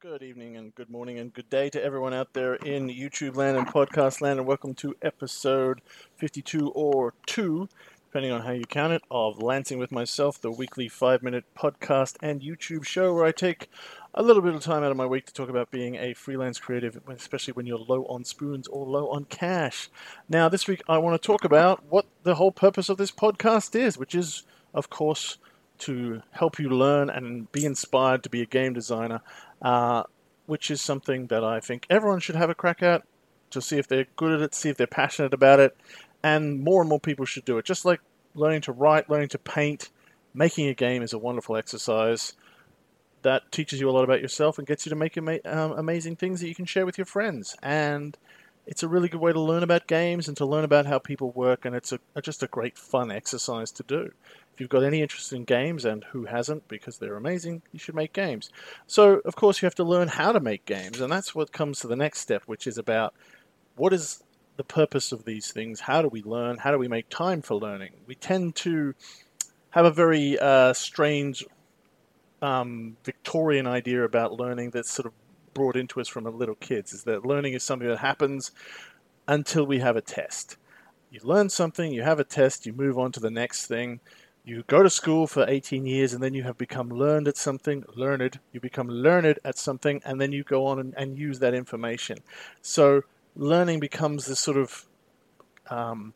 [0.00, 3.58] Good evening and good morning and good day to everyone out there in YouTube land
[3.58, 5.82] and podcast land, and welcome to episode
[6.16, 7.68] 52 or 2,
[8.06, 12.16] depending on how you count it, of Lancing with Myself, the weekly five minute podcast
[12.22, 13.68] and YouTube show where I take
[14.14, 16.58] a little bit of time out of my week to talk about being a freelance
[16.58, 19.90] creative, especially when you're low on spoons or low on cash.
[20.30, 23.78] Now, this week I want to talk about what the whole purpose of this podcast
[23.78, 25.36] is, which is, of course,
[25.80, 29.20] to help you learn and be inspired to be a game designer,
[29.62, 30.04] uh,
[30.46, 33.02] which is something that I think everyone should have a crack at
[33.50, 35.76] to see if they're good at it, see if they're passionate about it,
[36.22, 37.64] and more and more people should do it.
[37.64, 38.00] Just like
[38.34, 39.90] learning to write, learning to paint,
[40.34, 42.34] making a game is a wonderful exercise
[43.22, 46.16] that teaches you a lot about yourself and gets you to make ama- um, amazing
[46.16, 47.54] things that you can share with your friends.
[47.62, 48.16] And
[48.66, 51.30] it's a really good way to learn about games and to learn about how people
[51.30, 54.12] work, and it's a, just a great fun exercise to do.
[54.52, 57.94] If you've got any interest in games, and who hasn't, because they're amazing, you should
[57.94, 58.50] make games.
[58.86, 61.80] So, of course, you have to learn how to make games, and that's what comes
[61.80, 63.14] to the next step, which is about
[63.76, 64.22] what is
[64.56, 65.80] the purpose of these things?
[65.80, 66.58] How do we learn?
[66.58, 67.92] How do we make time for learning?
[68.06, 68.94] We tend to
[69.70, 71.46] have a very uh, strange
[72.42, 75.12] um, Victorian idea about learning that's sort of
[75.54, 78.50] brought into us from a little kids is that learning is something that happens
[79.26, 80.56] until we have a test.
[81.10, 84.00] You learn something, you have a test, you move on to the next thing.
[84.44, 87.84] You go to school for 18 years and then you have become learned at something,
[87.94, 91.54] learned, you become learned at something, and then you go on and, and use that
[91.54, 92.18] information.
[92.62, 93.02] So
[93.36, 94.86] learning becomes this sort of
[95.68, 96.14] um,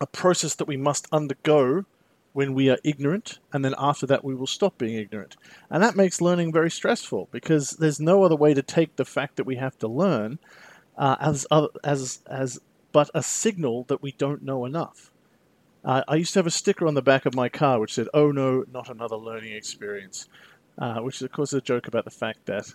[0.00, 1.84] a process that we must undergo
[2.32, 5.36] when we are ignorant, and then after that we will stop being ignorant.
[5.68, 9.36] And that makes learning very stressful because there's no other way to take the fact
[9.36, 10.38] that we have to learn
[10.96, 11.46] uh, as
[11.82, 12.60] as as
[12.92, 15.10] but a signal that we don't know enough.
[15.84, 18.08] Uh, I used to have a sticker on the back of my car which said,
[18.14, 20.28] "Oh no, not another learning experience,"
[20.78, 22.74] uh, which is of course a joke about the fact that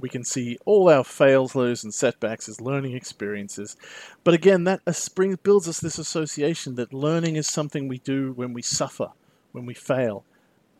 [0.00, 3.76] we can see all our failures and setbacks as learning experiences.
[4.24, 8.52] But again, that spring builds us this association that learning is something we do when
[8.52, 9.08] we suffer,
[9.52, 10.24] when we fail.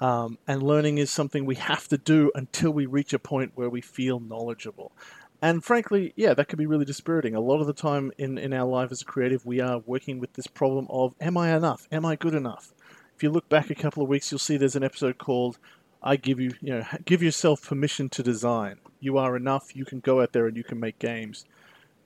[0.01, 3.69] Um, and learning is something we have to do until we reach a point where
[3.69, 4.93] we feel knowledgeable.
[5.41, 7.35] And frankly, yeah, that can be really dispiriting.
[7.35, 10.19] A lot of the time in, in our life as a creative, we are working
[10.19, 11.87] with this problem of am I enough?
[11.93, 12.73] Am I good enough?
[13.17, 15.59] If you look back a couple of weeks, you'll see there's an episode called
[16.03, 18.79] I give you, you know, give yourself permission to design.
[19.01, 19.75] You are enough.
[19.75, 21.45] You can go out there and you can make games.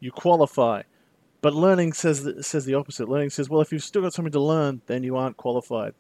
[0.01, 0.83] You qualify.
[1.41, 3.09] But learning says says the opposite.
[3.09, 5.95] Learning says, well, if you've still got something to learn, then you aren't qualified.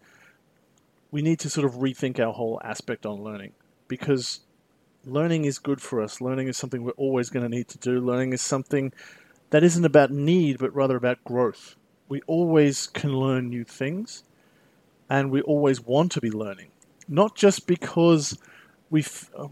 [1.10, 3.52] We need to sort of rethink our whole aspect on learning
[3.88, 4.40] because
[5.04, 6.20] learning is good for us.
[6.20, 8.00] Learning is something we're always going to need to do.
[8.00, 8.92] Learning is something
[9.50, 11.76] that isn't about need, but rather about growth.
[12.08, 14.24] We always can learn new things,
[15.10, 16.71] and we always want to be learning
[17.08, 18.38] not just because
[18.90, 19.04] we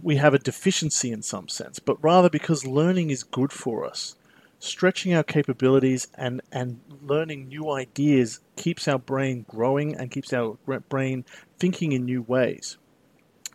[0.03, 4.17] we have a deficiency in some sense, but rather because learning is good for us.
[4.63, 10.59] Stretching our capabilities and, and learning new ideas keeps our brain growing and keeps our
[10.91, 11.25] brain
[11.59, 12.77] thinking in new ways.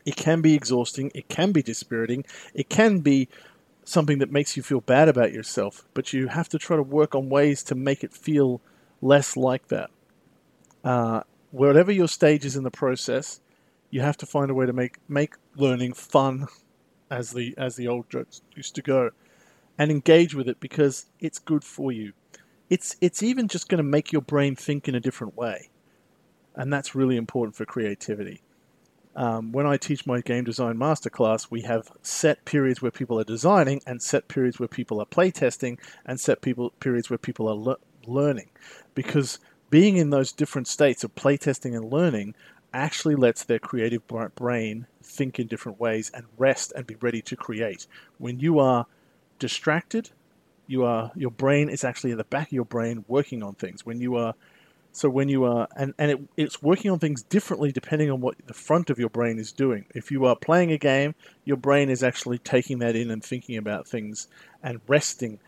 [0.04, 2.26] It can be exhausting, it can be dispiriting,
[2.56, 3.30] it can be
[3.84, 7.14] something that makes you feel bad about yourself, but you have to try to work
[7.14, 8.60] on ways to make it feel
[9.00, 9.92] less like that.
[10.84, 11.22] Uh,
[11.52, 13.40] whatever your stage is in the process,
[13.96, 16.47] you have to find a way to make make learning fun,
[17.09, 19.12] as the as the old jokes used to go,
[19.78, 22.12] and engage with it because it's good for you.
[22.70, 25.70] It's it's even just going to make your brain think in a different way,
[26.56, 28.42] and that's really important for creativity.
[29.16, 33.24] Um, when I teach my game design masterclass, we have set periods where people are
[33.24, 37.56] designing, and set periods where people are playtesting, and set people periods where people are
[37.56, 38.50] le- learning,
[38.94, 39.40] because
[39.70, 42.36] being in those different states of playtesting and learning
[42.76, 44.04] actually lets their creative
[44.36, 47.88] brain think in different ways and rest and be ready to create.
[48.18, 48.86] When you are
[49.40, 50.12] distracted,
[50.68, 53.86] you are your brain is actually in the back of your brain working on things.
[53.86, 54.34] When you are
[54.92, 58.36] So when you are, and, and it, it's working on things differently depending on what
[58.48, 59.86] the front of your brain is doing.
[59.94, 63.58] If you are playing a game, your brain is actually taking that in and thinking
[63.58, 64.30] about things
[64.64, 65.40] and resting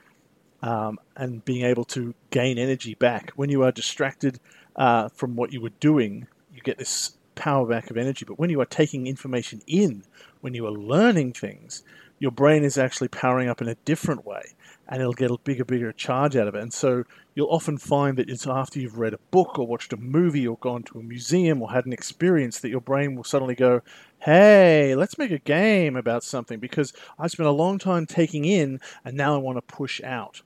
[0.62, 3.32] um, and being able to gain energy back.
[3.38, 4.40] When you are distracted
[4.76, 8.26] uh, from what you were doing, you get this power back of energy.
[8.26, 10.04] But when you are taking information in,
[10.42, 11.84] when you are learning things,
[12.20, 14.56] your brain is actually powering up in a different way
[14.88, 16.62] and it'll get a bigger, bigger charge out of it.
[16.62, 17.04] And so
[17.36, 20.58] you'll often find that it's after you've read a book or watched a movie or
[20.58, 23.82] gone to a museum or had an experience that your brain will suddenly go,
[24.20, 28.80] hey, let's make a game about something because I spent a long time taking in
[29.06, 30.42] and now I want to push out.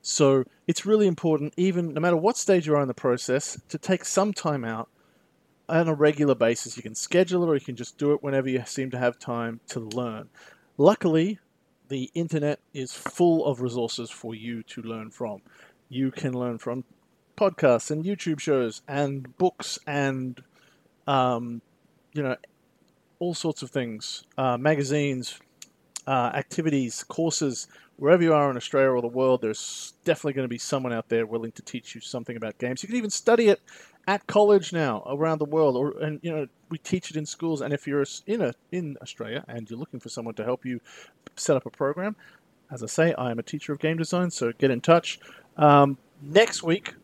[0.00, 3.78] So it's really important, even no matter what stage you are in the process, to
[3.78, 4.88] take some time out
[5.80, 6.76] on a regular basis.
[6.76, 9.18] You can schedule it or you can just do it whenever you seem to have
[9.18, 10.28] time to learn.
[10.76, 11.38] Luckily,
[11.88, 15.40] the internet is full of resources for you to learn from.
[15.88, 16.84] You can learn from
[17.36, 20.42] podcasts and YouTube shows and books and,
[21.06, 21.62] um,
[22.12, 22.36] you know,
[23.18, 25.38] all sorts of things, uh, magazines,
[26.06, 27.68] uh, activities, courses,
[28.02, 31.08] wherever you are in Australia or the world, there's definitely going to be someone out
[31.08, 32.82] there willing to teach you something about games.
[32.82, 33.60] You can even study it
[34.08, 37.60] at college now around the world, or and you know we teach it in schools.
[37.60, 40.80] And if you're in a in Australia and you're looking for someone to help you
[41.36, 42.16] set up a program,
[42.72, 45.20] as I say, I am a teacher of game design, so get in touch.
[45.56, 46.94] Um, next week,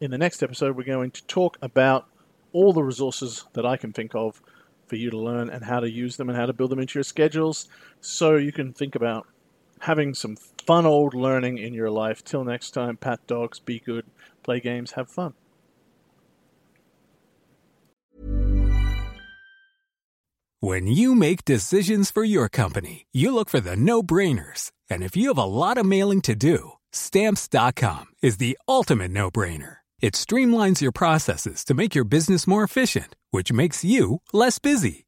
[0.00, 2.08] in the next episode, we're going to talk about
[2.52, 4.42] all the resources that I can think of
[4.88, 6.98] for you to learn and how to use them and how to build them into
[6.98, 7.68] your schedules,
[8.00, 9.28] so you can think about
[9.82, 10.36] having some
[10.66, 12.24] fun old learning in your life.
[12.24, 14.06] Till next time, pat dogs, be good,
[14.42, 15.34] play games, have fun.
[20.60, 24.72] When you make decisions for your company, you look for the no brainers.
[24.90, 29.30] And if you have a lot of mailing to do, stamps.com is the ultimate no
[29.30, 29.76] brainer.
[30.00, 35.07] It streamlines your processes to make your business more efficient, which makes you less busy.